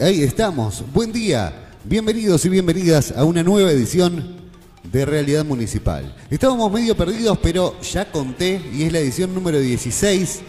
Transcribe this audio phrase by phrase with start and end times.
[0.00, 0.84] Ahí, estamos.
[0.92, 1.70] Buen día.
[1.84, 4.36] Bienvenidos y bienvenidas a una nueva edición
[4.84, 6.14] de Realidad Municipal.
[6.30, 10.40] Estábamos medio perdidos, pero ya conté y es la edición número 16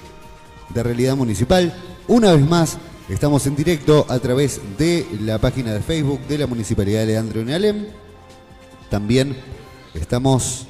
[0.73, 1.73] de Realidad Municipal.
[2.07, 2.77] Una vez más,
[3.07, 7.41] estamos en directo a través de la página de Facebook de la Municipalidad de Leandro
[7.41, 7.85] y Alem.
[8.89, 9.35] También
[9.93, 10.67] estamos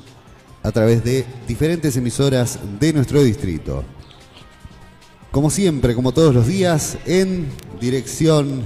[0.63, 3.83] a través de diferentes emisoras de nuestro distrito.
[5.31, 7.47] Como siempre, como todos los días, en
[7.79, 8.63] dirección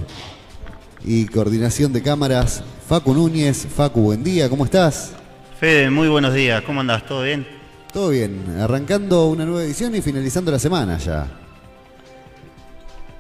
[1.03, 3.67] y coordinación de cámaras, Facu Núñez.
[3.67, 5.11] Facu, buen día, ¿cómo estás?
[5.59, 6.63] Fede, muy buenos días.
[6.63, 7.05] ¿Cómo andás?
[7.05, 7.45] ¿Todo bien?
[7.91, 11.27] Todo bien, arrancando una nueva edición y finalizando la semana ya.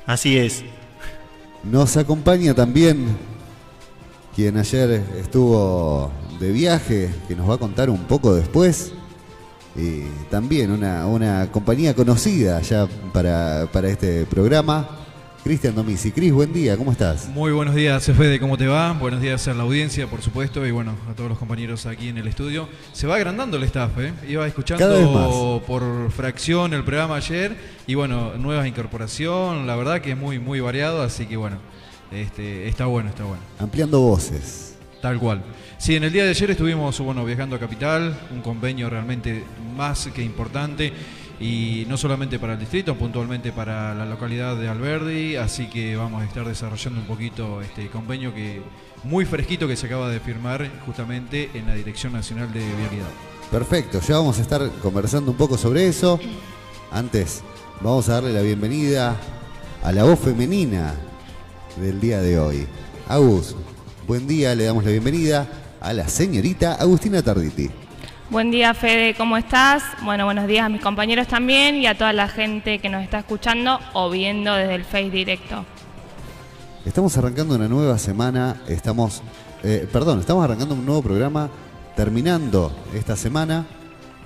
[0.05, 0.63] Así es.
[1.65, 3.07] Nos acompaña también
[4.33, 8.93] quien ayer estuvo de viaje, que nos va a contar un poco después.
[9.75, 14.87] Y también una, una compañía conocida ya para, para este programa,
[15.43, 16.11] Cristian Domisi.
[16.11, 17.27] Cris, buen día, ¿cómo estás?
[17.29, 18.93] Muy buenos días, Fede, ¿cómo te va?
[18.93, 22.19] Buenos días a la audiencia, por supuesto, y bueno, a todos los compañeros aquí en
[22.19, 22.69] el estudio.
[22.93, 24.13] Se va agrandando el staff, ¿eh?
[24.29, 30.17] Iba escuchando por fracción el programa ayer, y bueno, nuevas incorporación, la verdad que es
[30.17, 31.57] muy, muy variado, así que bueno,
[32.11, 33.41] este, está bueno, está bueno.
[33.59, 34.75] Ampliando voces.
[35.01, 35.43] Tal cual.
[35.83, 39.43] Sí, en el día de ayer estuvimos bueno, viajando a Capital, un convenio realmente
[39.75, 40.93] más que importante
[41.41, 46.21] y no solamente para el distrito, puntualmente para la localidad de Alberdi, así que vamos
[46.21, 48.61] a estar desarrollando un poquito este convenio que
[49.03, 53.09] muy fresquito que se acaba de firmar justamente en la Dirección Nacional de Vialidad.
[53.51, 56.17] Perfecto, ya vamos a estar conversando un poco sobre eso.
[56.91, 57.43] Antes,
[57.81, 59.17] vamos a darle la bienvenida
[59.83, 60.95] a la voz femenina
[61.75, 62.67] del día de hoy.
[63.09, 63.53] Agus,
[64.07, 67.69] buen día, le damos la bienvenida a la señorita Agustina Tarditi.
[68.29, 69.83] Buen día, Fede, ¿cómo estás?
[70.01, 73.19] Bueno, buenos días a mis compañeros también y a toda la gente que nos está
[73.19, 75.65] escuchando o viendo desde el Face Directo.
[76.85, 79.21] Estamos arrancando una nueva semana, estamos,
[79.61, 81.49] eh, perdón, estamos arrancando un nuevo programa,
[81.95, 83.65] terminando esta semana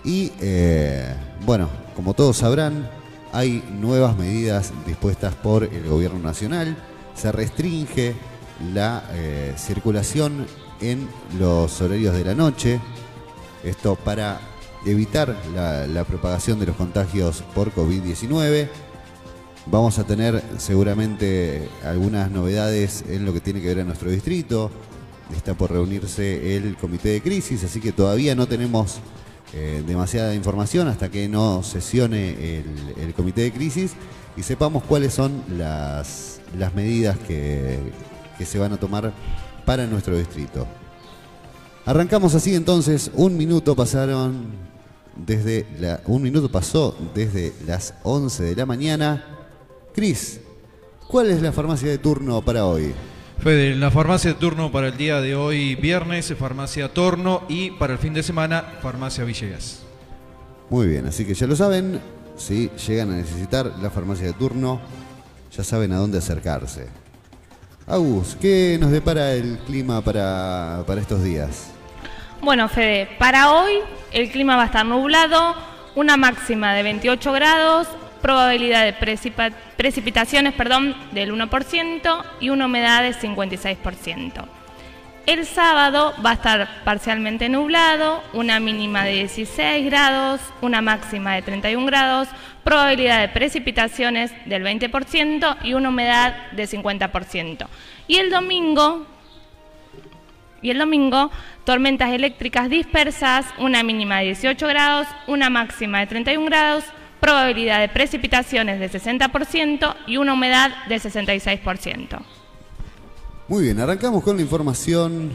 [0.04, 1.14] y, eh,
[1.46, 2.88] bueno, como todos sabrán,
[3.34, 6.78] hay nuevas medidas dispuestas por el gobierno nacional,
[7.16, 8.16] se restringe
[8.74, 10.46] la eh, circulación
[10.82, 11.08] en
[11.40, 12.80] los horarios de la noche,
[13.64, 14.40] esto para
[14.86, 18.70] evitar la, propagación de los contagios por COVID-19.
[19.66, 24.72] Vamos a tener seguramente algunas novedades en lo que tiene que ver a nuestro distrito.
[25.36, 29.00] Está por reunirse el comité de crisis, así que todavía no tenemos
[29.54, 32.66] eh, demasiada información hasta que no sesione el,
[32.98, 33.94] el comité de crisis
[34.38, 37.80] y sepamos cuáles son las, las medidas que,
[38.38, 39.12] que se van a tomar
[39.68, 40.66] para nuestro distrito.
[41.86, 44.46] Arrancamos así entonces, un minuto pasaron
[45.14, 49.26] desde la, un minuto pasó desde las 11 de la mañana.
[49.94, 50.40] Cris,
[51.10, 52.94] ¿cuál es la farmacia de turno para hoy?
[53.40, 57.92] Fede, la farmacia de turno para el día de hoy, viernes, farmacia Torno y para
[57.92, 59.82] el fin de semana, farmacia Villegas.
[60.70, 62.00] Muy bien, así que ya lo saben,
[62.38, 64.80] si llegan a necesitar la farmacia de turno,
[65.52, 66.88] ya saben a dónde acercarse.
[67.90, 71.72] Agus, ¿qué nos depara el clima para, para estos días?
[72.42, 73.76] Bueno, Fede, para hoy
[74.12, 75.56] el clima va a estar nublado,
[75.96, 77.88] una máxima de 28 grados,
[78.22, 78.94] probabilidad de
[79.78, 84.57] precipitaciones perdón, del 1% y una humedad del 56%.
[85.28, 91.42] El sábado va a estar parcialmente nublado, una mínima de 16 grados, una máxima de
[91.42, 92.30] 31 grados,
[92.64, 97.68] probabilidad de precipitaciones del 20% y una humedad de 50%.
[98.08, 99.06] Y el domingo,
[100.62, 101.30] y el domingo,
[101.66, 106.86] tormentas eléctricas dispersas, una mínima de 18 grados, una máxima de 31 grados,
[107.20, 112.37] probabilidad de precipitaciones de 60% y una humedad de 66%.
[113.50, 115.30] Muy bien, arrancamos con la información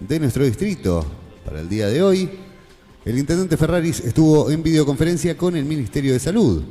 [0.00, 1.06] de nuestro distrito
[1.44, 2.28] para el día de hoy.
[3.04, 6.64] El intendente Ferraris estuvo en videoconferencia con el Ministerio de Salud,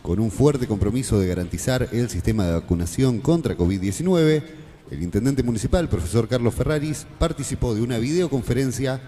[0.00, 4.44] con un fuerte compromiso de garantizar el sistema de vacunación contra COVID-19.
[4.92, 9.00] El intendente municipal, profesor Carlos Ferraris, participó de una videoconferencia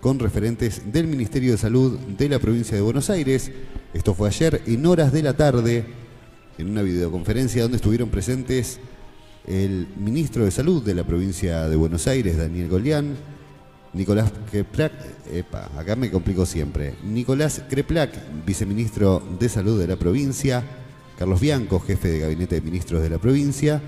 [0.00, 3.50] con referentes del Ministerio de Salud de la provincia de Buenos Aires.
[3.92, 5.84] Esto fue ayer en horas de la tarde,
[6.58, 8.78] en una videoconferencia donde estuvieron presentes
[9.48, 13.16] el ministro de Salud de la provincia de Buenos Aires, Daniel Golián,
[13.94, 14.92] Nicolás Kreplak,
[15.32, 20.62] epa, acá me complicó siempre, Nicolás Kreplak, viceministro de Salud de la provincia,
[21.18, 23.80] Carlos Bianco, jefe de gabinete de ministros de la provincia,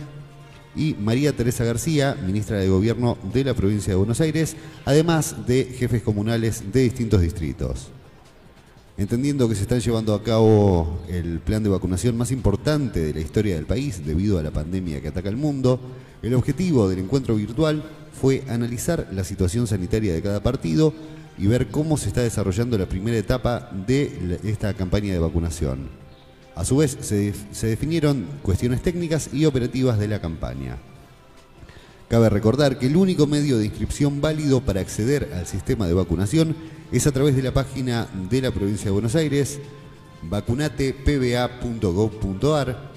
[0.75, 5.65] y María Teresa García, ministra de Gobierno de la provincia de Buenos Aires, además de
[5.65, 7.91] jefes comunales de distintos distritos.
[9.01, 13.21] Entendiendo que se está llevando a cabo el plan de vacunación más importante de la
[13.21, 15.81] historia del país debido a la pandemia que ataca al mundo,
[16.21, 17.83] el objetivo del encuentro virtual
[18.13, 20.93] fue analizar la situación sanitaria de cada partido
[21.39, 25.89] y ver cómo se está desarrollando la primera etapa de esta campaña de vacunación.
[26.55, 30.77] A su vez, se, definieron cuestiones técnicas y operativas de la campaña.
[32.11, 36.57] Cabe recordar que el único medio de inscripción válido para acceder al sistema de vacunación
[36.91, 39.61] es a través de la página de la provincia de Buenos Aires,
[40.23, 42.91] vacunatepba.gov.ar.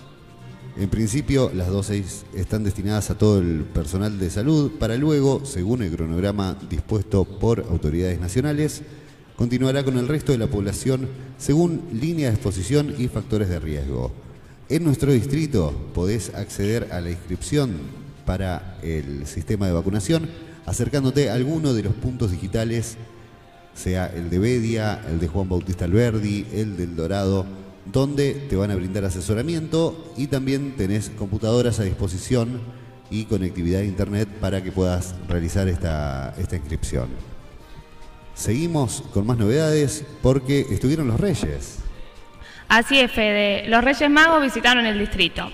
[0.78, 5.84] En principio, las dosis están destinadas a todo el personal de salud para luego, según
[5.84, 8.82] el cronograma dispuesto por autoridades nacionales,
[9.36, 11.08] continuará con el resto de la población
[11.38, 14.12] según línea de exposición y factores de riesgo.
[14.70, 20.30] En nuestro distrito podés acceder a la inscripción para el sistema de vacunación,
[20.66, 22.98] acercándote a alguno de los puntos digitales,
[23.74, 27.46] sea el de Bedia, el de Juan Bautista Alberdi, el del Dorado,
[27.86, 32.62] donde te van a brindar asesoramiento y también tenés computadoras a disposición
[33.10, 37.10] y conectividad a internet para que puedas realizar esta, esta inscripción.
[38.34, 41.80] Seguimos con más novedades porque estuvieron los Reyes.
[42.68, 43.68] Así es, Fede.
[43.68, 45.52] Los Reyes Magos visitaron el distrito.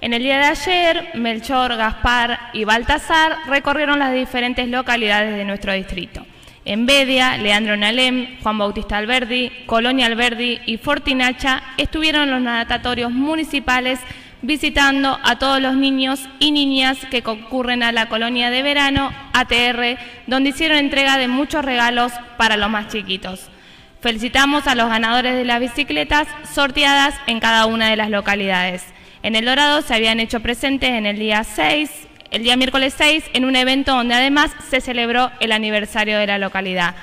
[0.00, 5.72] En el día de ayer, Melchor, Gaspar y Baltasar recorrieron las diferentes localidades de nuestro
[5.72, 6.26] distrito.
[6.66, 13.10] En Bedia, Leandro Nalem, Juan Bautista Alberdi, Colonia Alberdi y Fortinacha estuvieron en los natatorios
[13.10, 14.00] municipales
[14.42, 19.98] visitando a todos los niños y niñas que concurren a la colonia de verano ATR,
[20.26, 23.48] donde hicieron entrega de muchos regalos para los más chiquitos.
[24.00, 28.84] Felicitamos a los ganadores de las bicicletas sorteadas en cada una de las localidades.
[29.22, 31.90] En El Dorado se habían hecho presentes en el día 6,
[32.30, 36.38] el día miércoles 6, en un evento donde además se celebró el aniversario de la
[36.38, 36.94] localidad.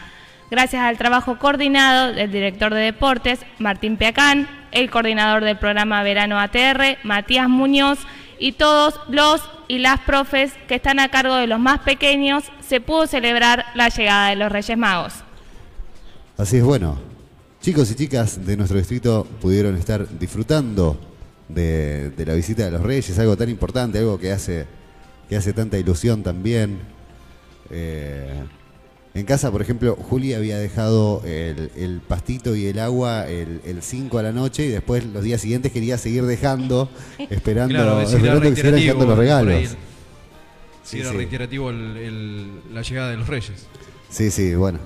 [0.51, 6.39] Gracias al trabajo coordinado del director de deportes, Martín Peacán, el coordinador del programa Verano
[6.39, 7.99] ATR, Matías Muñoz,
[8.39, 12.81] y todos los y las profes que están a cargo de los más pequeños, se
[12.81, 15.13] pudo celebrar la llegada de los Reyes Magos.
[16.37, 16.99] Así es, bueno,
[17.61, 20.99] chicos y chicas de nuestro distrito pudieron estar disfrutando
[21.53, 24.65] de, la visita de los Reyes, algo tan importante, algo que hace,
[25.29, 26.79] que hace tanta ilusión también.
[27.69, 28.43] Eh,
[29.13, 34.23] en casa, por ejemplo, Juli había dejado el, pastito y el agua el 5 a
[34.23, 36.89] la noche y después los días siguientes quería seguir dejando,
[37.29, 39.77] esperando, que siguieran llegando los regalos.
[40.83, 43.67] Si era reiterativo la llegada de los Reyes.
[44.09, 44.79] Sí, sí, bueno,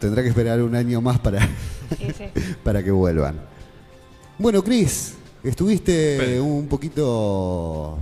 [0.00, 1.48] tendrá que esperar un año más para,
[2.64, 3.40] para que vuelvan.
[4.36, 7.98] Bueno, Cris, Estuviste un poquito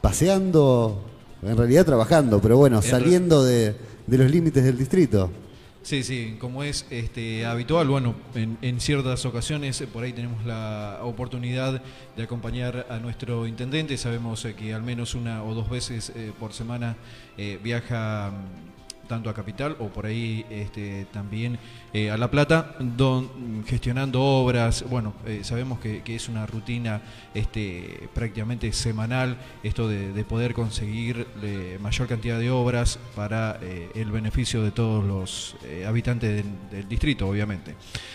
[0.00, 1.02] paseando,
[1.42, 3.74] en realidad trabajando, pero bueno, saliendo de,
[4.06, 5.28] los límites del distrito.
[5.82, 11.00] Sí, sí, como es este, habitual, bueno, en, ciertas ocasiones eh, por ahí tenemos la
[11.02, 11.82] oportunidad
[12.16, 16.30] de acompañar a nuestro intendente, sabemos eh, que al menos una o dos veces eh,
[16.38, 16.96] por semana
[17.64, 18.30] viaja
[19.06, 21.58] tanto a Capital o por ahí este, también
[21.92, 24.84] eh, a La Plata, don, gestionando obras.
[24.88, 27.02] Bueno, eh, sabemos que, es una rutina
[27.34, 31.26] este, prácticamente semanal esto de, poder conseguir
[31.80, 35.56] mayor cantidad de obras para eh, el beneficio de todos los
[35.86, 37.74] habitantes del, distrito, obviamente.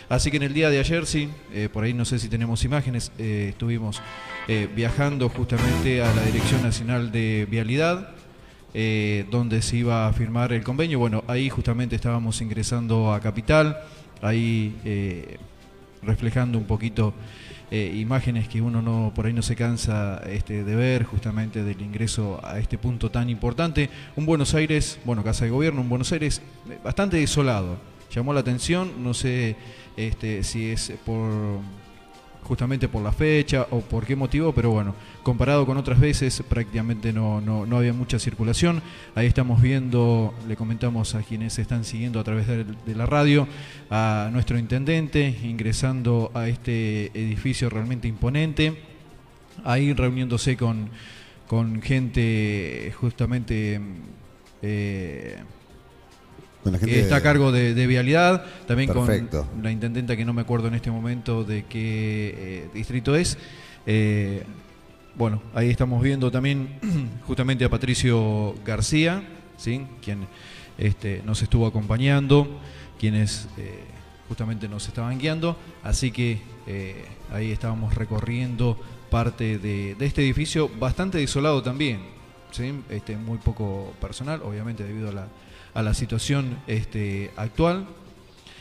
[0.09, 1.29] Así que en el día de ayer, sí,
[1.71, 4.01] por ahí no sé si tenemos imágenes, estuvimos
[4.75, 8.18] viajando justamente a la Dirección Nacional de Vialidad
[8.73, 10.99] eh, donde se iba a firmar el convenio.
[10.99, 13.77] Bueno, ahí justamente estábamos ingresando a Capital,
[14.21, 15.37] ahí eh,
[16.03, 17.13] reflejando un poquito
[17.71, 21.79] eh, imágenes que uno no por ahí no se cansa este, de ver justamente del
[21.81, 23.89] ingreso a este punto tan importante.
[24.15, 26.41] Un Buenos Aires, bueno, Casa de Gobierno, un Buenos Aires
[26.83, 27.77] bastante desolado.
[28.11, 29.55] Llamó la atención, no sé
[29.97, 31.59] este, si es por
[32.43, 37.13] justamente por la fecha o por qué motivo, pero bueno, comparado con otras veces prácticamente
[37.13, 38.81] no, no, había mucha circulación.
[39.15, 43.47] Ahí estamos viendo, le comentamos a quienes están siguiendo a través de, la radio,
[43.89, 48.79] a nuestro intendente ingresando a este edificio realmente imponente,
[49.63, 50.89] ahí reuniéndose con,
[51.47, 53.79] con gente justamente...
[54.61, 55.37] Eh,
[56.63, 59.07] que está a cargo de, vialidad, también con
[59.61, 63.37] la intendenta que no me acuerdo en este momento de qué eh, distrito es.
[63.85, 64.43] Eh,
[65.15, 66.79] bueno, ahí estamos viendo también
[67.27, 69.23] justamente a Patricio García,
[69.57, 69.85] ¿sí?
[70.01, 70.27] quien
[70.77, 72.59] este, nos estuvo acompañando,
[72.99, 73.83] quienes eh,
[74.27, 76.41] justamente nos estaban guiando, así que
[77.31, 78.77] ahí estábamos recorriendo
[79.09, 82.01] parte de, este edificio bastante desolado también,
[82.51, 82.81] ¿sí?
[82.89, 85.27] este, muy poco personal, obviamente debido a la,
[85.73, 87.87] a la situación este, actual.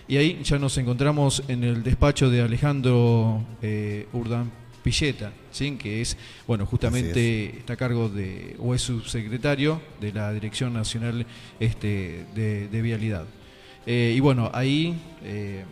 [0.06, 4.50] Y ahí ya nos encontramos en el despacho de Alejandro eh, Urdan
[4.82, 5.72] Pilleta, ¿sí?
[5.72, 11.26] que es, bueno, justamente está a cargo de, o es subsecretario de la Dirección Nacional
[11.60, 13.26] este, de, Vialidad.
[13.84, 15.64] Eh, y bueno, ahí eh,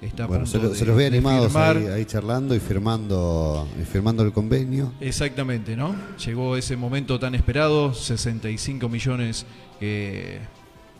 [0.00, 4.92] está bueno, se, los ve animados ahí, charlando y firmando, y firmando el convenio.
[5.00, 5.94] Exactamente, ¿no?
[6.24, 9.46] Llegó ese momento tan esperado, 65 millones
[9.80, 10.38] que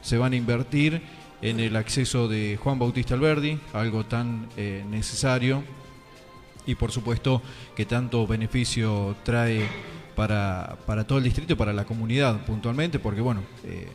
[0.01, 1.03] se van a invertir
[1.43, 5.63] en el acceso de Juan Bautista Alberdi, algo tan eh, necesario
[6.67, 7.41] y por supuesto
[7.75, 9.67] que tanto beneficio trae
[10.15, 10.77] para,
[11.07, 13.87] todo el distrito y para la comunidad puntualmente, porque bueno, eh,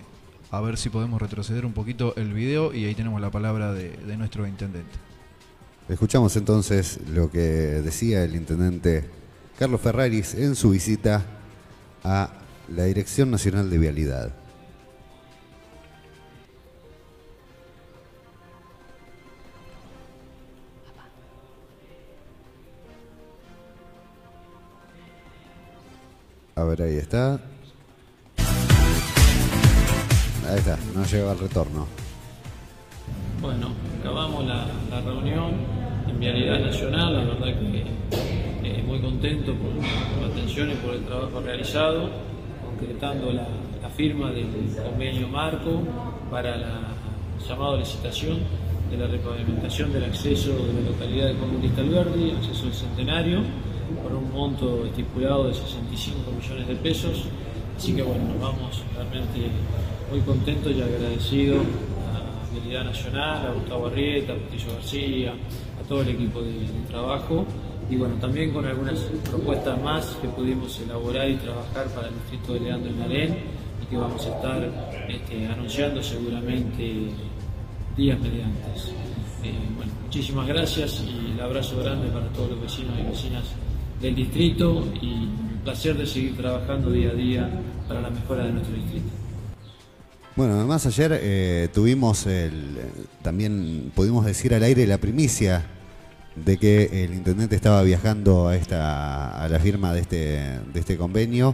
[0.53, 3.97] a ver si podemos retroceder un poquito el video y ahí tenemos la palabra de,
[4.17, 4.91] nuestro intendente.
[5.89, 9.03] Escuchamos entonces lo que decía el intendente
[9.57, 11.25] Carlos Ferraris en su visita
[12.03, 12.29] a
[12.69, 14.31] la Dirección Nacional de Vialidad.
[26.55, 27.41] A ver, ahí está.
[30.49, 31.87] Ahí está, no llega el retorno.
[33.41, 33.69] Bueno,
[33.99, 34.65] acabamos la,
[35.01, 35.51] reunión
[36.07, 37.83] en Vialidad Nacional, la verdad que
[38.63, 39.71] eh, muy contento por,
[40.21, 42.09] la atención y por el trabajo realizado,
[42.65, 43.47] concretando la,
[43.95, 44.47] firma del
[44.83, 45.83] convenio marco
[46.31, 46.81] para la
[47.47, 48.39] llamada licitación
[48.89, 53.41] de la repavimentación del acceso de la localidad de Comunista Alberdi, acceso del centenario
[54.01, 57.25] por un monto estipulado de 65 millones de pesos.
[57.77, 59.51] Así que bueno, nos vamos realmente
[60.13, 61.65] muy contentos y agradecidos
[62.13, 66.53] a Vialidad Nacional, a Gustavo Arrieta, a Patricio García, a todo el equipo de,
[66.87, 67.47] trabajo
[67.89, 72.53] y bueno, también con algunas propuestas más que pudimos elaborar y trabajar para el distrito
[72.53, 73.37] de Leandro y Narén
[73.81, 74.69] y que vamos a estar
[75.09, 77.07] este, anunciando seguramente
[77.97, 78.93] días mediantes.
[79.43, 83.45] Eh, bueno, muchísimas gracias y el abrazo grande para todos los vecinos y vecinas
[83.99, 87.49] del distrito y un placer de seguir trabajando día a día
[87.87, 89.22] para la mejora de nuestro distrito.
[90.35, 92.79] Bueno, además ayer eh, tuvimos el,
[93.21, 95.63] también pudimos decir al aire la primicia
[96.35, 100.17] de que el intendente estaba viajando a esta a la firma de este
[100.73, 101.53] de este convenio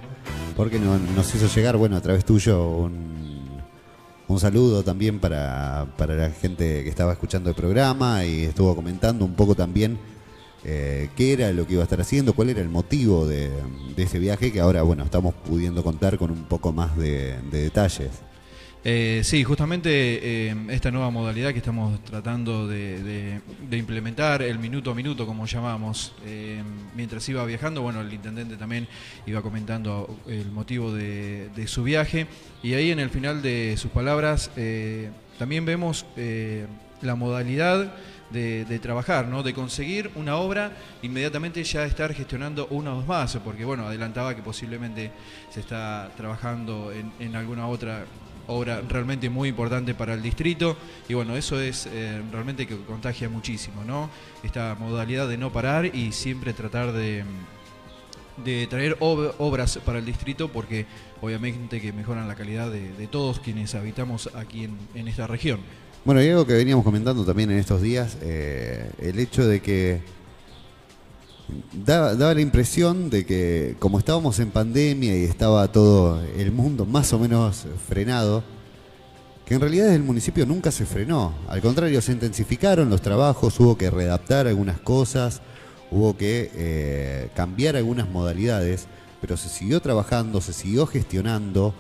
[0.56, 3.50] porque nos hizo llegar bueno a través tuyo un,
[4.30, 9.26] un saludo también para, para la gente que estaba escuchando el programa y estuvo comentando
[9.26, 10.00] un poco también
[10.66, 13.50] eh, qué era lo que iba a estar haciendo, cuál era el motivo de,
[13.96, 18.12] ese viaje, que ahora bueno estamos pudiendo contar con un poco más de, detalles.
[18.84, 24.96] Eh, sí, justamente eh, esta nueva modalidad que estamos tratando de, implementar, el minuto a
[24.96, 26.14] minuto, como llamamos,
[26.96, 28.88] mientras iba viajando, bueno, el intendente también
[29.26, 32.28] iba comentando el motivo de, su viaje
[32.64, 34.50] y ahí en el final de sus palabras
[35.38, 36.06] también vemos
[37.02, 37.94] la modalidad
[38.30, 39.44] de, trabajar, ¿no?
[39.44, 40.72] de conseguir una obra,
[41.02, 45.12] inmediatamente ya estar gestionando una o dos más, porque bueno, adelantaba que posiblemente
[45.50, 48.06] se está trabajando en, alguna otra
[48.50, 50.75] obra realmente muy importante para el distrito
[51.08, 54.10] y bueno, eso es eh, realmente que contagia muchísimo, ¿no?
[54.44, 57.24] Esta modalidad de no parar y siempre tratar de,
[58.44, 60.86] de traer obras para el distrito porque
[61.22, 65.60] obviamente que mejoran la calidad de, todos quienes habitamos aquí en esta región.
[66.06, 70.00] Bueno, y algo que veníamos comentando también en estos días, eh, el hecho de que
[71.74, 77.13] daba, la impresión de que como estábamos en pandemia y estaba todo el mundo más
[77.13, 78.44] o menos frenado,
[79.46, 81.34] que en realidad el municipio nunca se frenó.
[81.48, 85.41] Al contrario, se intensificaron los trabajos, hubo que readaptar algunas cosas,
[85.91, 88.88] hubo que eh, cambiar algunas modalidades,
[89.22, 91.74] pero se siguió trabajando, se siguió gestionando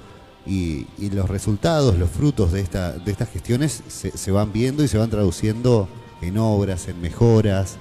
[0.45, 4.97] y, los resultados, los frutos de, esta, de estas gestiones se, van viendo y se
[4.97, 5.87] van traduciendo
[6.21, 7.77] en obras, en mejoras,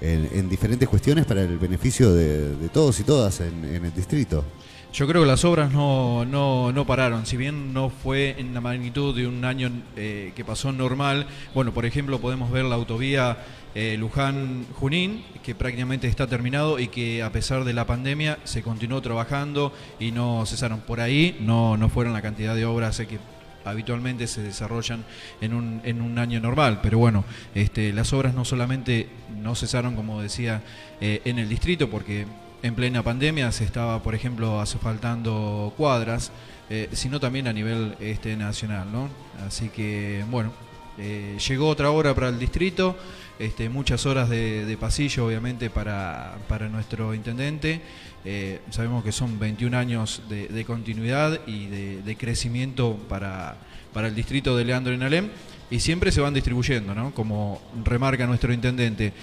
[0.00, 4.44] en, diferentes cuestiones para el beneficio de, todos y todas en, el distrito.
[4.92, 8.62] Yo creo que las obras no, no, no, pararon, si bien no fue en la
[8.62, 13.36] magnitud de un año eh, que pasó normal, bueno, por ejemplo podemos ver la autovía
[13.74, 18.62] eh, Luján Junín, que prácticamente está terminado y que a pesar de la pandemia se
[18.62, 20.80] continuó trabajando y no cesaron.
[20.80, 23.18] Por ahí no, no fueron la cantidad de obras que
[23.64, 25.04] habitualmente se desarrollan
[25.40, 26.80] en un, en un año normal.
[26.82, 27.24] Pero bueno,
[27.54, 29.08] este, las obras no solamente
[29.42, 30.62] no cesaron, como decía,
[31.00, 32.26] eh, en el distrito, porque
[32.62, 36.32] en plena pandemia se estaba, por ejemplo, asfaltando cuadras,
[36.70, 39.08] eh, sino también a nivel este, nacional, ¿no?
[39.46, 40.52] Así que, bueno,
[40.98, 42.96] eh, llegó otra hora para el distrito,
[43.38, 47.80] este, muchas horas de, pasillo, obviamente, para, para nuestro intendente.
[48.30, 53.56] Eh, sabemos que son 21 años de, continuidad y de, crecimiento para,
[53.94, 55.28] para, el distrito de Leandro en Alem
[55.70, 57.14] y siempre se van distribuyendo, ¿no?
[57.14, 59.14] Como remarca nuestro intendente.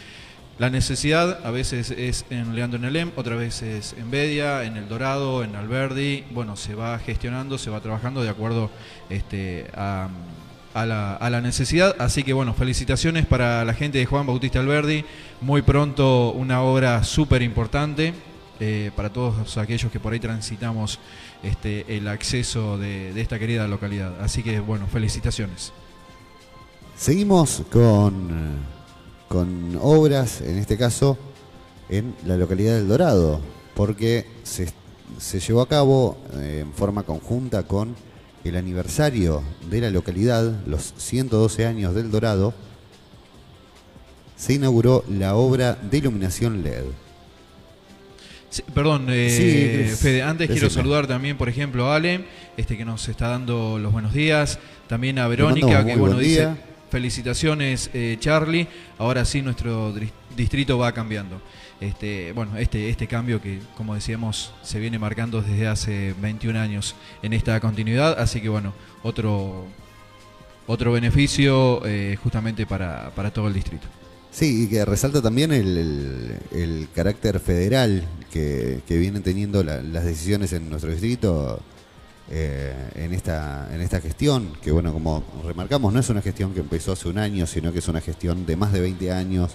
[0.58, 4.76] La necesidad a veces es en Leandro en Alem, otra vez es en Bedia, en
[4.76, 6.24] El Dorado, en Alberdi.
[6.32, 8.72] Bueno, se va gestionando, se va trabajando de acuerdo
[9.12, 10.10] este, a,
[10.74, 11.96] la, necesidad.
[12.00, 15.06] Así que bueno, felicitaciones para la gente de Juan Bautista Alberdi.
[15.42, 18.16] Muy pronto una obra súper importante
[18.60, 21.00] eh, para todos aquellos que por ahí transitamos
[21.44, 24.22] este, el acceso de, esta querida localidad.
[24.22, 25.74] Así que bueno, felicitaciones.
[26.98, 28.76] Seguimos con
[29.28, 31.18] con obras, en este caso,
[31.90, 33.40] en la localidad del Dorado,
[33.76, 34.72] porque se,
[35.40, 37.96] llevó a cabo eh, en forma conjunta con
[38.44, 42.54] el aniversario de la localidad, los 112 años del Dorado,
[44.38, 46.86] se inauguró la obra de iluminación LED.
[48.74, 52.26] Perdón, eh, Fede, antes quiero saludar también, por ejemplo, a Ale,
[52.58, 56.50] este que nos está dando los buenos días, también a Verónica, que bueno, dice
[56.96, 58.68] felicitaciones eh, Charlie.
[58.98, 59.94] Ahora sí nuestro
[60.36, 61.42] distrito va cambiando.
[61.82, 66.96] Este, bueno, este, este cambio que, como decíamos, se viene marcando desde hace 21 años
[67.22, 68.18] en esta continuidad.
[68.18, 69.66] Así que bueno, otro,
[70.68, 73.88] otro beneficio eh, justamente para, todo el distrito.
[74.36, 80.92] Sí, y que resalta también el, carácter federal que, vienen teniendo las decisiones en nuestro
[80.92, 81.62] distrito
[82.30, 86.60] eh, en, esta, en esta gestión, que bueno, como remarcamos, no es una gestión que
[86.60, 89.54] empezó hace un año, sino que es una gestión de más de 20 años,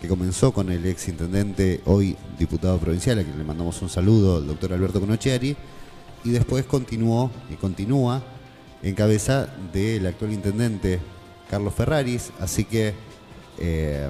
[0.00, 4.38] que comenzó con el ex intendente, hoy diputado provincial, a quien le mandamos un saludo,
[4.38, 5.56] el doctor Alberto Conochiari,
[6.22, 8.22] y después continuó y continúa
[8.84, 11.00] en cabeza del actual intendente
[11.50, 12.94] Carlos Ferraris, así que
[13.58, 14.08] eh,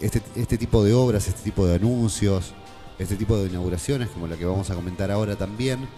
[0.00, 2.52] este, este tipo de obras, este tipo de anuncios,
[2.98, 5.88] este tipo de inauguraciones, como la que vamos a comentar ahora también,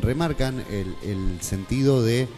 [0.00, 2.28] remarcan el, sentido de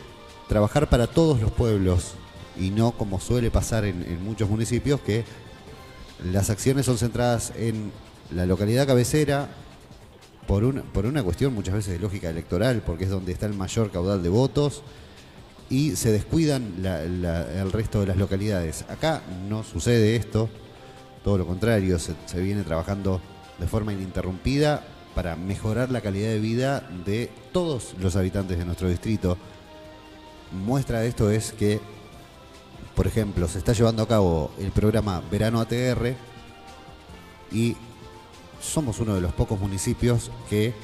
[0.49, 2.15] trabajar para todos los pueblos
[2.59, 5.25] y no como suele pasar en, muchos municipios que
[6.33, 7.93] las acciones son centradas en
[8.35, 9.49] la localidad cabecera
[10.47, 13.55] por una, por una cuestión muchas veces de lógica electoral, porque es donde está el
[13.55, 14.83] mayor caudal de votos
[15.69, 18.85] y se descuidan el resto de las localidades.
[18.89, 20.49] Acá no sucede esto,
[21.25, 23.21] todo lo contrario, se viene trabajando
[23.59, 28.89] de forma ininterrumpida para mejorar la calidad de vida de todos los habitantes de nuestro
[28.89, 29.39] distrito.
[30.53, 31.81] Muestra de esto es que,
[32.95, 36.15] por ejemplo, se está llevando a cabo el programa Verano ATR
[37.51, 37.77] y
[38.61, 40.75] somos uno de los pocos municipios que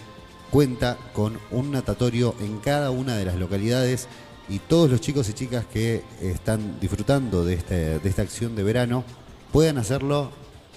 [0.51, 4.09] cuenta con un natatorio en cada una de las localidades
[4.49, 8.63] y todos los chicos y chicas que están disfrutando de, este, de esta acción de
[8.63, 9.05] verano
[9.53, 10.31] puedan hacerlo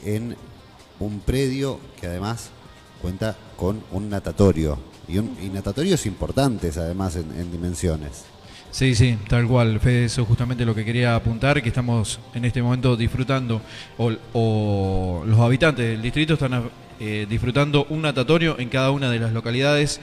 [0.04, 0.36] en
[1.00, 2.50] un predio que además
[3.02, 8.26] cuenta con un natatorio y, un, natatorios importantes además en, dimensiones.
[8.72, 9.80] Sí, sí, tal cual.
[9.80, 13.62] Fede, eso es justamente lo que quería apuntar, que estamos en este momento disfrutando,
[13.98, 19.32] o, los habitantes del distrito están eh, disfrutando un natatorio en cada una de las
[19.32, 20.02] localidades,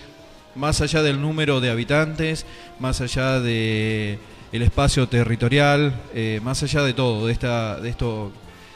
[0.55, 2.47] más allá del número de habitantes,
[2.79, 4.19] más allá de
[4.53, 8.33] el espacio territorial, eh, más allá de todo, de esta, de esto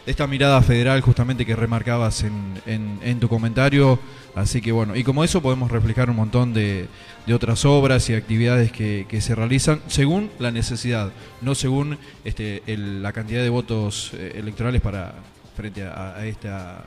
[0.06, 3.98] esta mirada federal justamente que remarcabas en, tu comentario.
[4.34, 6.88] Así que bueno, y como eso podemos reflejar un montón de,
[7.32, 11.10] otras obras y actividades que, se realizan según la necesidad,
[11.42, 15.14] no según este, la cantidad de votos eh, electorales para
[15.56, 16.84] frente a, esta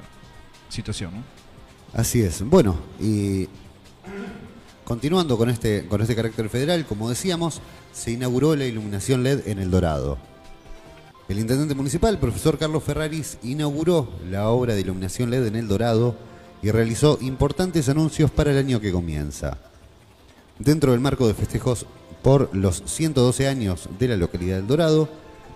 [0.70, 1.12] situación.
[1.94, 2.42] Así es.
[2.44, 3.50] Bueno, y
[4.90, 7.62] continuando con este, con este carácter federal, como decíamos,
[7.94, 10.18] se inauguró la iluminación LED en El Dorado.
[11.28, 16.16] El intendente municipal, profesor Carlos Ferraris, inauguró la obra de iluminación LED en El Dorado
[16.64, 19.60] y realizó importantes anuncios para el año que comienza.
[20.58, 21.86] Dentro del marco de festejos
[22.24, 25.08] por los 112 años de la localidad del Dorado,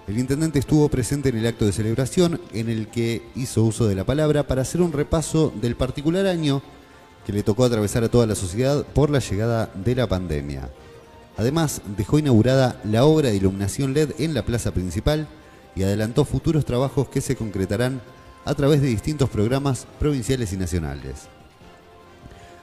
[0.07, 3.95] el intendente estuvo presente en el acto de celebración en el que hizo uso de
[3.95, 6.61] la palabra para hacer un repaso del particular año
[7.25, 10.69] que le tocó atravesar a toda la sociedad por la llegada de la pandemia.
[11.37, 15.27] Además, dejó inaugurada la obra de iluminación LED en la plaza principal,
[15.75, 18.01] y adelantó futuros trabajos que se concretarán
[18.45, 21.27] a través de distintos programas provinciales y nacionales.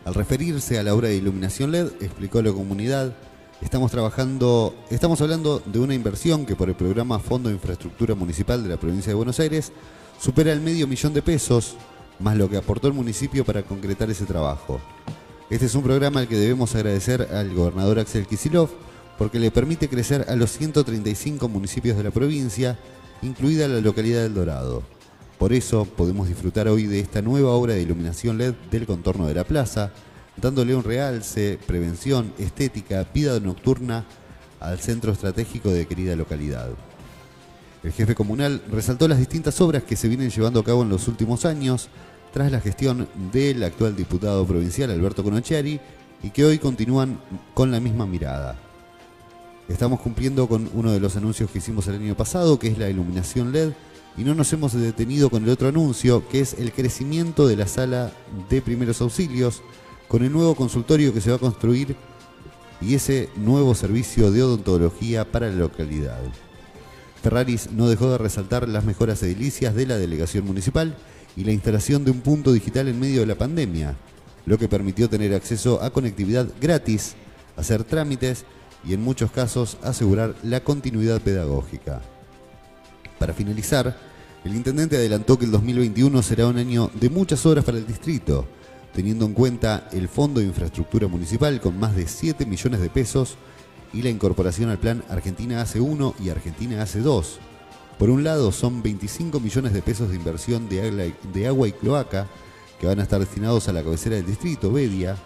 [0.05, 3.13] Al referirse a la obra de iluminación LED, explicó la comunidad,
[3.61, 8.63] estamos trabajando, estamos hablando de una inversión que por el programa Fondo de Infraestructura Municipal
[8.63, 9.73] de la provincia de Buenos Aires
[10.21, 11.77] supera el medio millón de pesos,
[12.21, 14.81] más lo que aportó el municipio para concretar ese trabajo.
[15.49, 18.71] Este es un programa al que debemos agradecer al gobernador Axel Kisilov
[19.19, 22.79] porque le permite crecer a los 135 municipios de la provincia,
[23.23, 24.83] incluida la localidad del Dorado.
[25.39, 29.35] Por eso podemos disfrutar hoy de esta nueva obra de iluminación LED del contorno de
[29.35, 29.93] la plaza,
[30.37, 34.05] dándole un realce, prevención, estética, vida nocturna
[34.61, 36.69] al centro estratégico de querida localidad.
[37.83, 41.09] El jefe comunal resaltó las distintas obras que se vienen llevando a cabo en los
[41.09, 41.89] últimos años
[42.33, 45.81] tras la gestión del actual diputado provincial Alberto Conocchiari
[46.23, 47.21] y que hoy continúan
[47.55, 48.59] con la misma mirada.
[49.69, 52.89] Estamos cumpliendo con uno de los anuncios que hicimos el año pasado, que es la
[52.89, 53.71] iluminación LED,
[54.17, 57.67] y no nos hemos detenido con el otro anuncio, que es el crecimiento de la
[57.67, 58.13] sala
[58.49, 59.63] de primeros auxilios,
[60.09, 61.95] con el nuevo consultorio que se va a construir
[62.81, 66.21] y ese nuevo servicio de odontología para la localidad.
[67.23, 70.97] Ferraris no dejó de resaltar las mejoras edilicias de la delegación municipal
[71.37, 73.97] y la instalación de un punto digital en medio de la pandemia,
[74.47, 77.15] lo que permitió tener acceso a conectividad gratis,
[77.57, 78.45] hacer trámites
[78.85, 82.01] y en muchos casos asegurar la continuidad pedagógica.
[83.19, 83.97] Para finalizar,
[84.45, 88.47] el intendente adelantó que el 2021 será un año de muchas obras para el distrito,
[88.95, 93.37] teniendo en cuenta el Fondo de Infraestructura Municipal con más de 7 millones de pesos
[93.93, 97.41] y la incorporación al plan Argentina hace 1 y Argentina hace 2.
[98.01, 102.27] Por un lado son 25 millones de pesos de inversión de agua y cloaca
[102.81, 105.19] que van a estar destinados a la cabecera del distrito, Bedia,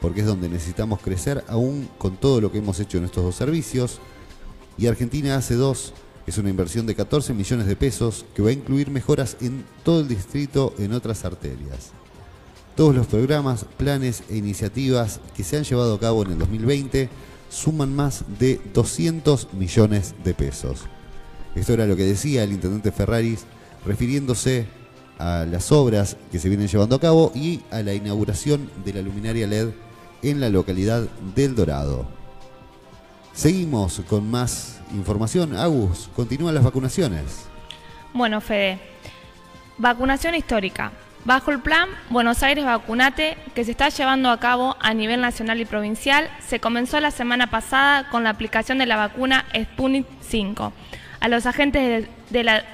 [0.00, 3.36] porque es donde necesitamos crecer aún con todo lo que hemos hecho en estos dos
[3.36, 4.00] servicios.
[4.76, 5.92] Y Argentina hace 2
[6.26, 10.00] es una inversión de 14 millones de pesos que va a incluir mejoras en todo
[10.00, 11.92] el distrito en otras arterias.
[12.74, 17.10] Todos los programas, planes e iniciativas que se han llevado a cabo en el 2020
[17.48, 20.80] suman más de 200 millones de pesos.
[21.58, 23.44] Esto era lo que decía el intendente Ferraris
[23.84, 24.66] refiriéndose
[25.18, 29.02] a las obras que se vienen llevando a cabo y a la inauguración de la
[29.02, 29.70] luminaria LED
[30.22, 32.06] en la localidad del Dorado.
[33.32, 35.56] Seguimos con más información.
[35.56, 37.46] Agus, continúan las vacunaciones.
[38.12, 38.78] Bueno, Fede,
[39.78, 40.92] vacunación histórica.
[41.24, 45.60] Bajo el plan Buenos Aires Vacunate, que se está llevando a cabo a nivel nacional
[45.60, 50.72] y provincial, se comenzó la semana pasada con la aplicación de la vacuna Sputnik 5
[51.20, 52.64] a los agentes de, la,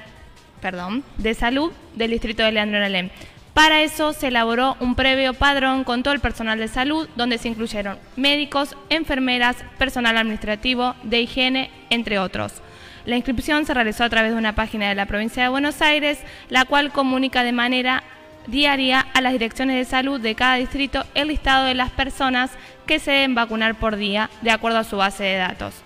[0.61, 3.09] perdón, de salud del distrito de Leandro Alem.
[3.53, 7.47] Para eso se elaboró un previo padrón con todo el personal de salud, donde se
[7.47, 12.61] incluyeron médicos, enfermeras, personal administrativo, de higiene, entre otros.
[13.05, 16.19] La inscripción se realizó a través de una página de la provincia de Buenos Aires,
[16.49, 18.03] la cual comunica de manera
[18.47, 22.51] diaria a las direcciones de salud de cada distrito el listado de las personas
[22.85, 25.84] que se deben vacunar por día, de acuerdo a su base de datos.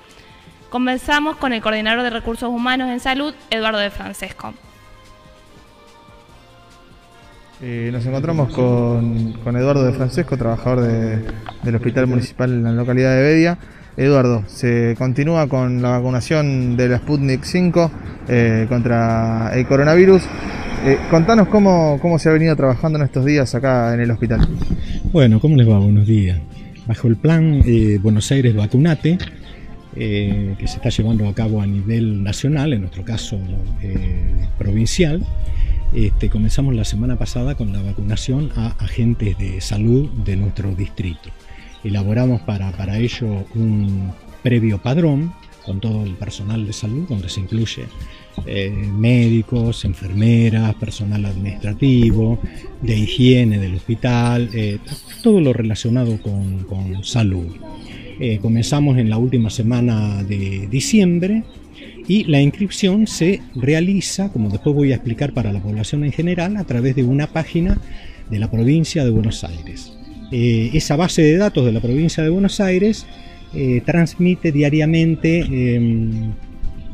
[0.69, 4.53] Comenzamos con el coordinador de recursos humanos en salud, Eduardo de Francesco.
[7.61, 10.87] Eh, nos encontramos con, Eduardo de Francesco, trabajador
[11.63, 13.57] del Hospital Municipal en la localidad de Bedia.
[13.97, 17.91] Eduardo, se continúa con la vacunación de la Sputnik 5
[18.27, 20.21] eh, contra el coronavirus.
[20.85, 24.47] Eh, contanos cómo, cómo se ha venido trabajando en estos días acá en el hospital.
[25.11, 25.79] Bueno, ¿cómo les va?
[25.79, 26.39] Buenos días.
[26.85, 27.61] Bajo el plan
[28.01, 29.17] Buenos Aires Vacunate,
[29.95, 33.39] que se está llevando a cabo a nivel nacional, en nuestro caso
[34.57, 35.25] provincial,
[35.93, 41.29] este, comenzamos la semana pasada con la vacunación a agentes de salud de nuestro distrito.
[41.83, 44.11] Elaboramos para, para ello un
[44.43, 45.33] previo padrón
[45.65, 47.85] con todo el personal de salud, donde se incluye
[48.45, 52.39] eh, médicos, enfermeras, personal administrativo,
[52.81, 54.77] de higiene del hospital, eh,
[55.23, 57.47] todo lo relacionado con, con salud.
[58.19, 61.43] Eh, comenzamos en la última semana de diciembre
[62.05, 66.57] y la inscripción se realiza, como después voy a explicar para la población en general,
[66.57, 67.79] a través de una página
[68.29, 69.93] de la provincia de Buenos Aires.
[70.31, 73.05] Eh, esa base de datos de la provincia de Buenos Aires
[73.53, 75.39] eh, transmite diariamente
[75.75, 76.33] em,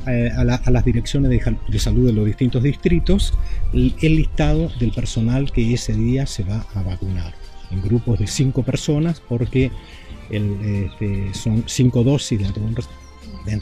[0.06, 3.34] a, las direcciones de, salud de los distintos distritos
[3.74, 7.34] el, listado del personal que ese día se va a vacunar,
[7.72, 9.72] en grupos de cinco personas, porque
[10.32, 12.62] este, son cinco dosis dentro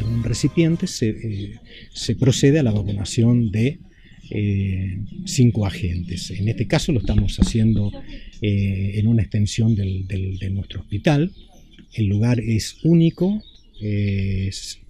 [0.08, 3.80] de un recipiente se, eh, procede a la vacunación de
[4.30, 6.32] eh, cinco agentes.
[6.32, 7.92] En este caso lo estamos haciendo
[8.42, 11.32] eh, en una extensión de nuestro hospital.
[11.94, 13.44] El lugar es único,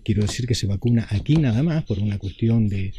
[0.03, 2.93] quiero decir que se vacuna aquí nada más por una cuestión de,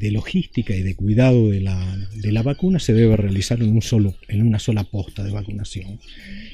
[0.00, 4.58] logística y de cuidado de la, vacuna, se debe realizar en, un solo, en una
[4.58, 5.98] sola posta de vacunación.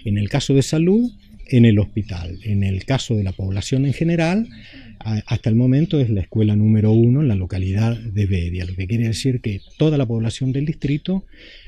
[0.05, 1.11] En el caso de salud,
[1.49, 2.39] en el hospital.
[2.45, 4.49] En el caso de la población en general,
[4.99, 8.87] hasta el momento es la escuela número uno en la localidad de Bedia, lo que
[8.87, 11.25] quiere decir que toda la población del distrito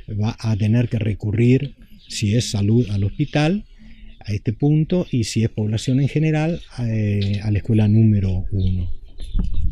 [0.08, 1.74] va a tener que recurrir,
[2.08, 3.64] si es salud, al hospital
[4.26, 8.88] a este punto y si es población en general, eh, a la escuela número uno.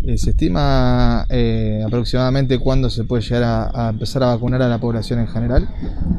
[0.05, 4.81] Eh, ¿Se estima eh, aproximadamente cuándo se puede llegar a, empezar a vacunar a la
[4.81, 5.69] población en general?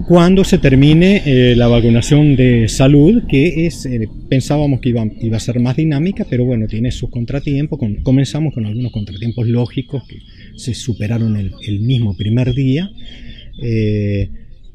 [0.08, 3.88] Cuando se termine eh, la vacunación de salud, que es
[4.30, 7.78] pensábamos que iba, iba, a ser más dinámica, pero bueno, tiene sus contratiempos.
[8.04, 10.20] comenzamos con algunos contratiempos lógicos que
[10.56, 12.90] se superaron el, el mismo primer día,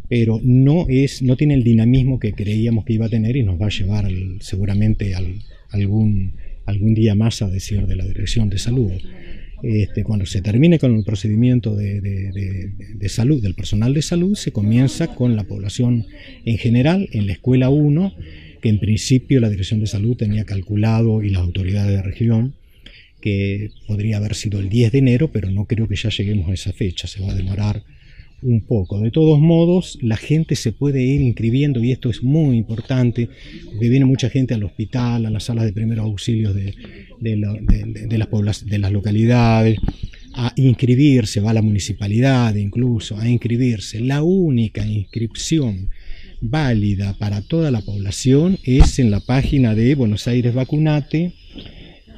[0.09, 3.61] pero no, es, no tiene el dinamismo que creíamos que iba a tener y nos
[3.61, 4.09] va a llevar
[4.40, 5.21] seguramente a
[5.71, 6.33] algún
[6.68, 8.92] algún día más a decir de la Dirección de Salud.
[9.62, 15.14] Este, cuando se termine con el procedimiento de, salud, del personal de salud, se comienza
[15.14, 16.07] con la población
[16.44, 18.14] en general, en la escuela 1,
[18.61, 22.55] que en principio la Dirección de Salud tenía calculado y las autoridades de región
[23.21, 26.55] que podría haber sido el 10 de enero, pero no creo que ya lleguemos a
[26.55, 27.83] esa fecha, se va a demorar
[28.42, 29.01] un poco.
[29.01, 33.29] De todos modos, la gente se puede ir inscribiendo y esto es muy importante,
[33.66, 36.74] porque viene mucha gente al hospital, a las salas de primeros auxilios de,
[37.20, 39.79] las, de las localidades,
[40.35, 44.01] a inscribirse, va a la municipalidad incluso, a inscribirse.
[44.01, 45.90] La única inscripción
[46.40, 51.33] válida para toda la población es en la página de Buenos Aires Vacunate.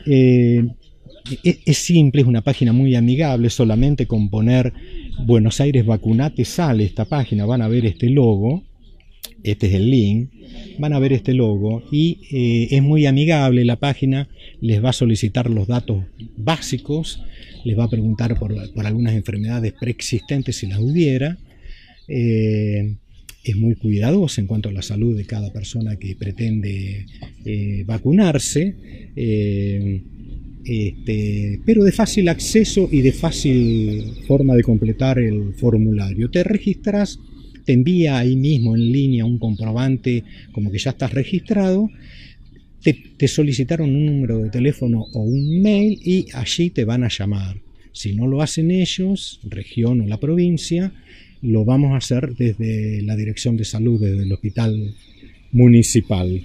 [0.06, 0.66] Eh,
[1.42, 4.72] es, simple, es una página muy amigable, solamente con poner
[5.24, 8.64] Buenos Aires Vacunate sale esta página, van a ver este logo,
[9.42, 10.30] este es el link,
[10.78, 14.28] van a ver este logo y eh, es muy amigable la página,
[14.60, 16.04] les va a solicitar los datos
[16.36, 17.22] básicos,
[17.64, 21.38] les va a preguntar por, algunas enfermedades preexistentes si las hubiera.
[22.08, 22.96] Eh,
[23.42, 27.06] es muy cuidadosa en cuanto a la salud de cada persona que pretende
[27.46, 28.76] eh, vacunarse.
[30.72, 36.30] Este, pero de fácil acceso y de fácil forma de completar el formulario.
[36.30, 37.18] Te registras,
[37.64, 41.90] te envía ahí mismo en línea un comprobante como que ya estás registrado,
[42.84, 47.08] te, te solicitaron un número de teléfono o un mail y allí te van a
[47.08, 47.56] llamar.
[47.90, 50.92] Si no lo hacen ellos, región o la provincia,
[51.42, 54.94] lo vamos a hacer desde la Dirección de Salud, desde el Hospital
[55.50, 56.40] Municipal.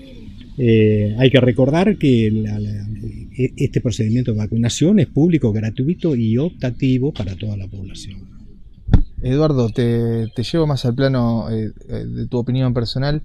[0.57, 7.13] Eh, hay que recordar que e, este procedimiento de vacunación es público, gratuito y optativo
[7.13, 8.35] para toda la población.
[9.21, 13.21] Eduardo, te, llevo más al plano eh, eh, de tu opinión personal.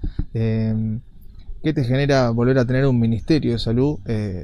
[1.63, 3.99] ¿Qué te genera volver a tener un ministerio de salud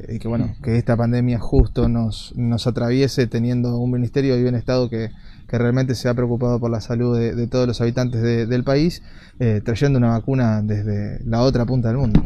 [0.09, 4.91] y que bueno que esta pandemia justo nos, nos atraviese teniendo un ministerio de bienestar
[4.91, 5.11] que,
[5.49, 9.03] que realmente se ha preocupado por la salud de, todos los habitantes del país,
[9.39, 12.23] eh, trayendo una vacuna desde la otra punta del mundo.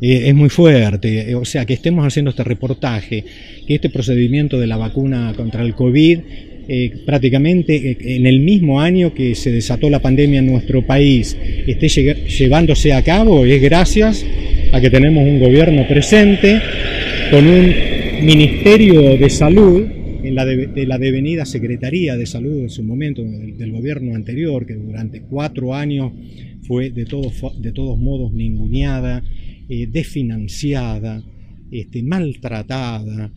[0.00, 3.24] es muy fuerte, o sea, que estemos haciendo este reportaje,
[3.66, 6.20] que este procedimiento de la vacuna contra el COVID
[6.68, 11.36] eh, prácticamente eh, en el mismo año que se desató la pandemia en nuestro país
[11.66, 14.24] esté llevándose a cabo es gracias
[14.72, 16.60] a que tenemos un gobierno presente
[17.30, 17.72] con un
[18.22, 19.86] ministerio de salud
[20.26, 24.74] en la de, la devenida Secretaría de Salud en su momento del, gobierno anterior, que
[24.74, 26.12] durante cuatro años
[26.62, 29.22] fue de todos, de todos modos ninguneada,
[29.68, 31.22] eh, desfinanciada,
[31.70, 33.30] este, maltratada.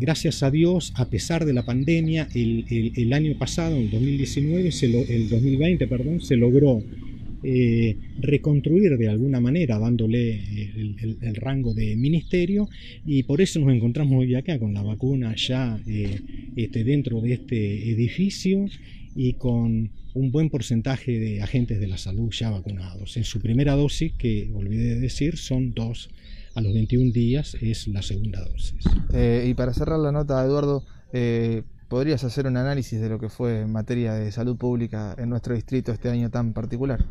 [0.00, 4.70] Gracias a Dios, a pesar de la pandemia, el, año pasado, el 2019,
[5.10, 6.82] el 2020, perdón, se logró
[7.42, 10.40] eh, reconstruir de alguna manera, dándole
[10.80, 12.70] el, rango de ministerio,
[13.04, 16.18] y por eso nos encontramos hoy acá con la vacuna ya eh,
[16.56, 18.68] este, dentro de este edificio
[19.14, 23.16] y con un buen porcentaje de agentes de la salud ya vacunados.
[23.16, 26.10] En su primera dosis, que olvidé de decir, son dos
[26.54, 28.84] a los 21 días, es la segunda dosis.
[29.12, 30.84] Eh, y para cerrar la nota, Eduardo,
[31.90, 35.56] ¿Podrías hacer un análisis de lo que fue en materia de salud pública en nuestro
[35.56, 37.04] distrito este año tan particular?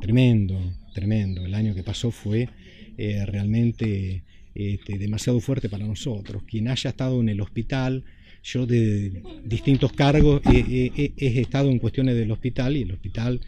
[0.00, 0.58] Tremendo,
[0.94, 1.44] tremendo.
[1.44, 2.48] El año que pasó fue
[2.96, 6.42] eh, realmente este, demasiado fuerte para nosotros.
[6.44, 8.04] Quien haya estado en el hospital,
[8.44, 13.40] yo de distintos cargos he, estado en cuestiones del hospital y el hospital,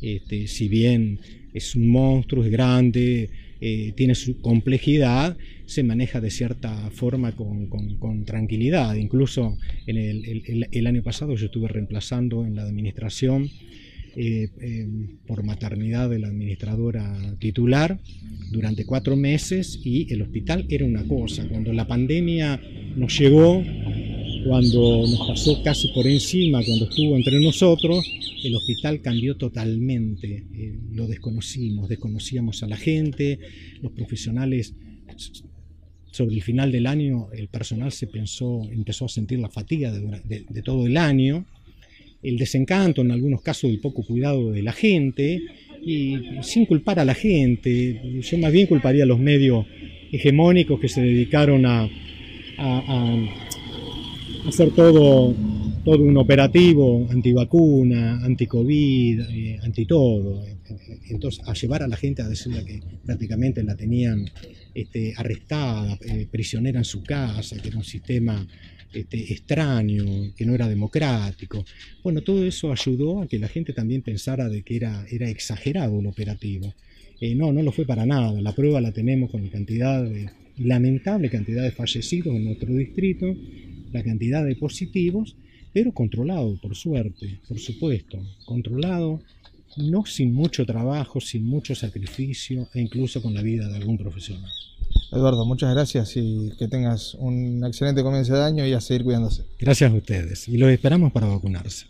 [0.00, 1.18] este, si bien
[1.52, 5.36] es un monstruo, es grande, eh, tiene su complejidad,
[5.66, 8.94] se maneja de cierta forma con, tranquilidad.
[8.94, 13.50] Incluso en el, año pasado yo estuve reemplazando en la administración
[14.16, 14.86] eh, eh,
[15.26, 17.98] por maternidad de la administradora titular
[18.52, 21.48] durante cuatro meses y el hospital era una cosa.
[21.48, 22.60] Cuando la pandemia
[22.96, 23.62] nos llegó,
[24.46, 28.04] cuando nos pasó casi por encima, cuando estuvo entre nosotros,
[28.44, 30.44] el hospital cambió totalmente.
[30.54, 33.38] Eh, lo desconocimos, desconocíamos a la gente,
[33.82, 34.74] los profesionales.
[36.12, 40.62] Sobre el final del año, el personal se pensó, empezó a sentir la fatiga de
[40.62, 41.44] todo el año,
[42.24, 45.42] el desencanto, en algunos casos, el poco cuidado de la gente,
[45.84, 48.20] y sin culpar a la gente.
[48.20, 49.66] Yo más bien culparía a los medios
[50.10, 51.88] hegemónicos que se dedicaron a,
[54.46, 55.34] hacer todo,
[55.84, 60.44] todo un operativo antivacuna, anti-COVID, eh, anti todo.
[61.08, 64.30] Entonces, a llevar a la gente a decirle que prácticamente la tenían
[64.74, 68.46] este, arrestada, eh, prisionera en su casa, que era un sistema
[68.94, 71.64] este, extraño, que no era democrático.
[72.02, 76.00] Bueno, todo eso ayudó a que la gente también pensara de que era, era exagerado
[76.00, 76.74] el operativo.
[77.20, 78.40] Eh, no, no lo fue para nada.
[78.40, 83.34] La prueba la tenemos con la cantidad de, lamentable cantidad de fallecidos en nuestro distrito,
[83.92, 85.36] la cantidad de positivos,
[85.72, 89.20] pero controlado, por suerte, por supuesto, controlado,
[89.76, 94.50] no sin mucho trabajo, sin mucho sacrificio e incluso con la vida de algún profesional.
[95.14, 99.44] Eduardo, muchas gracias y que tengas un excelente comienzo de año y a seguir cuidándose.
[99.60, 101.86] Gracias a ustedes y los esperamos para vacunarse.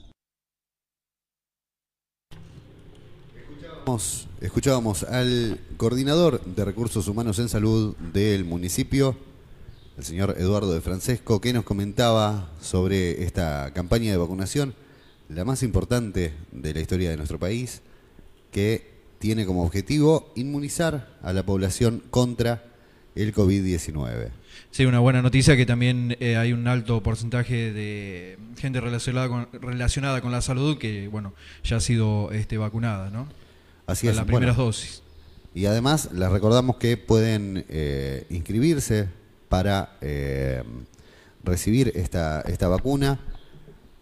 [4.41, 9.17] Escuchábamos, al coordinador de recursos humanos en salud del municipio,
[9.97, 14.75] el señor Eduardo de Francesco, que nos comentaba sobre esta campaña de vacunación,
[15.29, 17.83] la más importante de la historia de nuestro país,
[18.51, 22.74] que tiene como objetivo inmunizar a la población contra
[23.15, 24.31] el COVID-19.
[24.71, 29.49] Sí, una buena noticia que también eh, hay un alto porcentaje de gente relacionada con,
[29.53, 33.29] relacionada con la salud que, bueno, ya ha sido este, vacunada, ¿no?
[33.87, 34.17] Así es.
[34.17, 35.03] La primera dosis.
[35.55, 39.09] Y además les recordamos que pueden eh, inscribirse
[39.49, 40.65] para eh,
[41.45, 43.21] recibir esta, esta vacuna.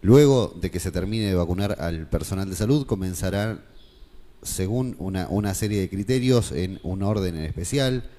[0.01, 3.59] Luego de que se termine de vacunar al personal de salud, comenzará
[4.41, 8.09] según una, una serie de criterios en un orden en especial,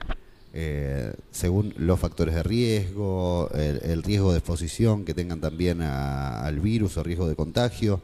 [0.54, 6.96] eh, según los factores de riesgo, el, riesgo de exposición que tengan también al virus
[6.96, 8.00] o riesgo de contagio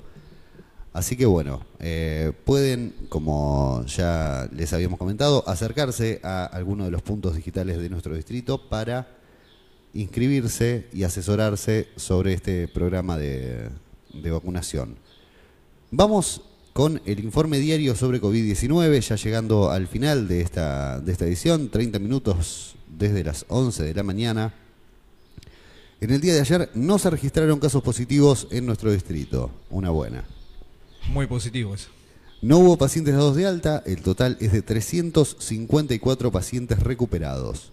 [0.92, 7.02] Así que bueno, eh, pueden, como ya les habíamos comentado, acercarse a alguno de los
[7.02, 9.06] puntos digitales de nuestro distrito para
[9.94, 13.70] inscribirse y asesorarse sobre este programa de,
[14.12, 14.96] vacunación.
[15.92, 16.42] Vamos
[16.80, 21.68] con el informe diario sobre COVID-19, ya llegando al final de esta, de esta edición,
[21.68, 24.54] 30 minutos desde las 11 de la mañana.
[26.00, 30.24] En el día de ayer no se registraron casos positivos en nuestro distrito, una buena.
[31.10, 31.90] Muy positivo eso.
[32.40, 37.72] No hubo pacientes dados de alta, el total es de 354 pacientes recuperados.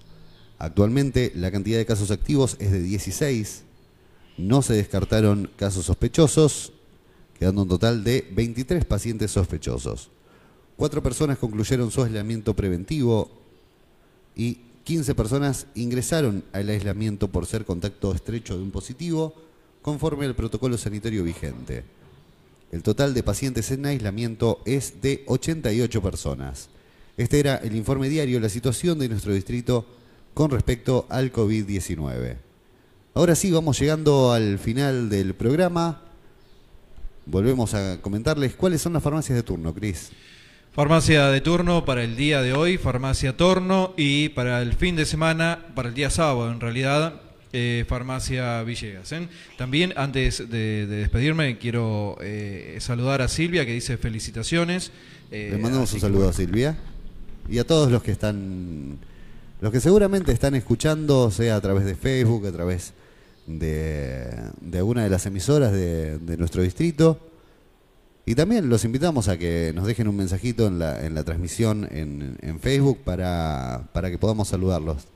[0.60, 3.64] Actualmente la cantidad de casos activos es de 16,
[4.38, 6.74] no se descartaron casos sospechosos,
[7.40, 10.10] quedando un total de 23 pacientes sospechosos.
[10.76, 13.30] Cuatro personas concluyeron su aislamiento preventivo
[14.36, 19.34] y 15 personas ingresaron al aislamiento por ser contacto estrecho de un positivo,
[19.82, 21.84] conforme al protocolo sanitario vigente.
[22.72, 26.70] El total de pacientes en aislamiento es de 88 personas.
[27.18, 29.86] Este era el informe diario, la situación de nuestro distrito
[30.34, 32.38] con respecto al COVID-19.
[33.16, 36.07] Ahora sí, vamos llegando al final del programa.
[37.30, 40.12] Volvemos a comentarles cuáles son las farmacias de turno, Cris.
[40.72, 45.06] Farmacia de turno para el día de hoy, farmacia Torno y para el fin de
[45.06, 47.20] semana, para el día sábado en realidad,
[47.52, 49.12] eh, Farmacia Villegas.
[49.12, 49.28] ¿eh?
[49.58, 54.92] También, antes de, despedirme, quiero eh, saludar a Silvia, que dice felicitaciones.
[55.30, 56.78] Le mandamos un saludo a Silvia
[57.50, 59.00] y a todos los que están,
[59.60, 63.07] los que seguramente están escuchando, sea a través de Facebook, a través de,
[63.48, 67.20] de alguna de las emisoras de, nuestro distrito.
[68.26, 71.88] Y también los invitamos a que nos dejen un mensajito en la, en la transmisión
[71.90, 75.08] en, en Facebook para, para que podamos saludarlos.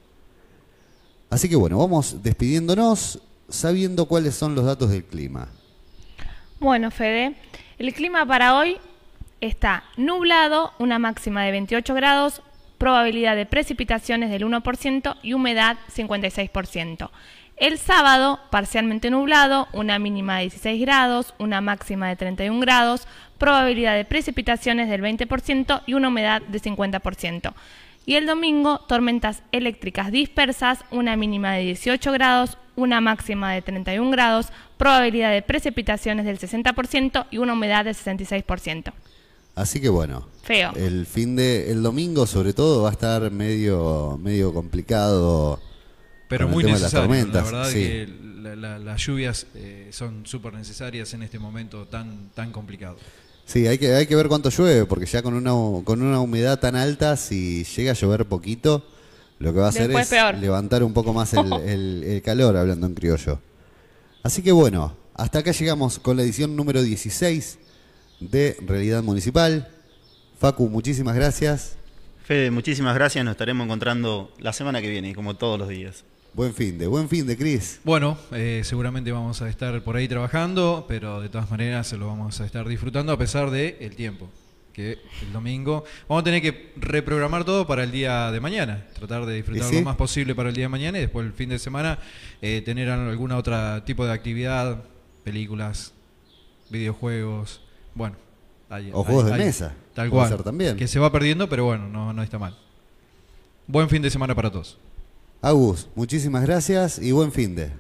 [1.29, 5.49] Así que bueno, vamos despidiéndonos sabiendo cuáles son los datos del clima.
[6.59, 7.35] Bueno, Fede,
[7.79, 8.77] el clima para hoy
[9.41, 12.41] está nublado, una máxima de 28 grados,
[12.77, 17.09] probabilidad de precipitaciones del 1% y humedad 56%.
[17.61, 23.03] El sábado, parcialmente nublado, una mínima de 16 grados, una máxima de 31 grados,
[23.37, 27.53] probabilidad de precipitaciones del 20% y una humedad de 50%.
[28.07, 34.09] Y el domingo, tormentas eléctricas dispersas, una mínima de 18 grados, una máxima de 31
[34.09, 34.47] grados,
[34.77, 38.91] probabilidad de precipitaciones del 60% y una humedad del 66%.
[39.53, 40.71] Así que bueno, Feo.
[40.75, 45.59] el fin de el domingo sobre todo va a estar medio medio complicado
[46.31, 47.25] pero muy necesario.
[47.31, 48.09] La verdad que
[48.41, 52.97] la- la- las lluvias eh, son súper necesarias en este momento tan, tan complicado.
[53.45, 55.51] Sí, hay que, hay que ver cuánto llueve, porque ya con una,
[55.83, 58.85] con una humedad tan alta, si llega a llover poquito,
[59.39, 60.35] lo que va a hacer Después es peor.
[60.35, 63.39] levantar un poco más el, el- el calor, hablando en criollo.
[64.23, 67.59] Así que bueno, hasta acá llegamos con la edición número 16
[68.21, 69.67] de Realidad Municipal.
[70.39, 71.75] Facu, muchísimas gracias.
[72.23, 73.25] Fede, muchísimas gracias.
[73.25, 76.05] Nos estaremos encontrando la semana que viene, como todos los días.
[76.33, 77.81] Buen fin de, buen fin de, Cris.
[77.83, 82.07] Bueno, eh, seguramente vamos a estar por ahí trabajando, pero de todas maneras se lo
[82.07, 84.29] vamos a estar disfrutando a pesar del el tiempo.
[84.71, 89.25] Que el domingo vamos a tener que reprogramar todo para el día de mañana, tratar
[89.25, 91.59] de disfrutar lo más posible para el día de mañana y después el fin de
[91.59, 91.99] semana
[92.41, 94.81] eh, tener alguna otra tipo de actividad,
[95.25, 95.91] películas,
[96.69, 97.59] videojuegos,
[97.93, 98.15] bueno.
[98.69, 100.41] ahí- O juegos de mesa, Tal cual.
[100.41, 100.77] también.
[100.77, 102.57] Que se va perdiendo, pero bueno, no, no está mal.
[103.67, 104.77] Buen fin de semana para todos.
[105.43, 107.71] Agus, muchísimas gracias y buen fin de.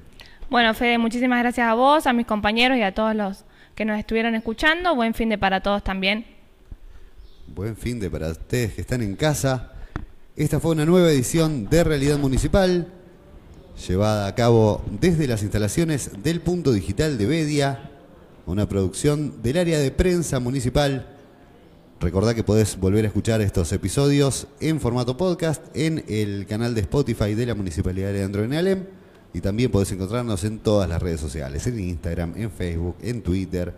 [0.49, 3.45] Bueno, Fede, muchísimas gracias a vos, a mis compañeros y a todos los
[3.75, 4.95] que nos estuvieron escuchando.
[4.95, 6.25] Buen fin de para todos también.
[7.53, 9.73] Buen fin de para ustedes que están en casa.
[10.35, 12.87] Esta fue una nueva edición de Realidad Municipal,
[13.87, 17.91] llevada a cabo desde las instalaciones del Punto Digital de Bedia,
[18.47, 21.10] una producción del área de prensa municipal.
[22.01, 26.81] Recordá que podés volver a escuchar estos episodios en formato podcast en el canal de
[26.81, 28.85] Spotify de la Municipalidad de Andro en Alem
[29.35, 33.75] y también podés encontrarnos en todas las redes sociales, en Instagram, en Facebook, en Twitter,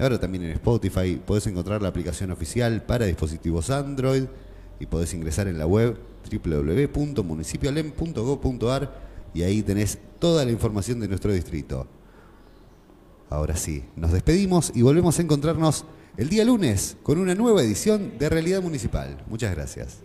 [0.00, 1.22] ahora también en Spotify.
[1.24, 4.24] Podés encontrar la aplicación oficial para dispositivos Android
[4.80, 5.96] y podés ingresar en la web
[6.28, 9.00] www.municipioalem.gov.ar
[9.32, 11.86] y ahí tenés toda la información de nuestro distrito.
[13.30, 15.84] Ahora sí, nos despedimos y volvemos a encontrarnos
[16.16, 19.16] el día lunes con una nueva edición de Realidad Municipal.
[19.28, 19.98] Muchas gracias.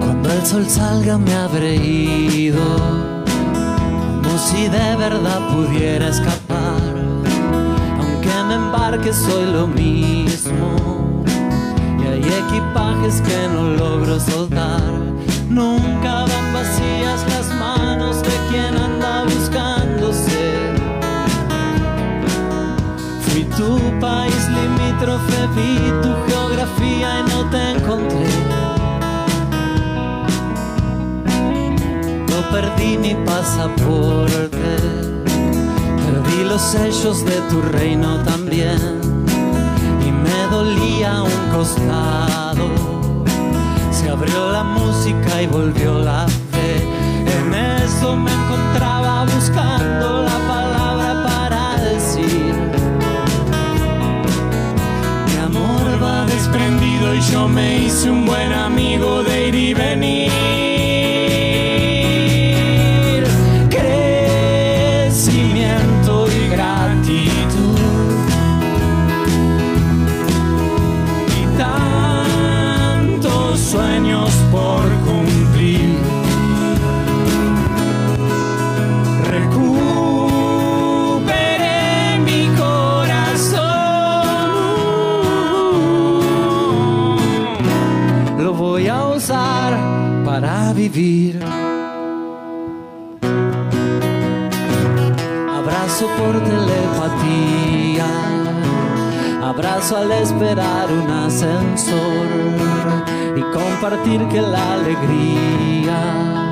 [0.00, 3.24] Cuando el sol salga me habré ido,
[4.22, 6.47] como si de verdad pudiera escapar.
[8.90, 11.22] Embarque soy lo mismo,
[11.98, 14.80] y hay equipajes que no logro soltar.
[15.50, 20.72] Nunca van vacías las manos de quien anda buscándose.
[23.26, 28.26] Fui tu país limítrofe, vi tu geografía y no te encontré.
[32.26, 34.78] No perdí mi pasaporte,
[36.48, 38.80] los sellos de tu reino también.
[40.06, 42.68] Y me dolía un costado,
[43.90, 46.82] se abrió la música y volvió la fe.
[47.38, 48.67] En eso me encontraba
[104.26, 106.50] que la alegría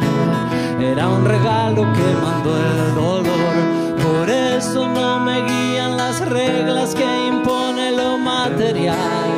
[0.81, 3.55] era un regalo que mandó el dolor.
[4.03, 9.31] Por eso no me guían las reglas que impone lo material.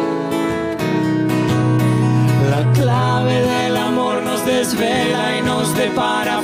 [2.51, 6.41] La clave del amor nos desvela y nos depara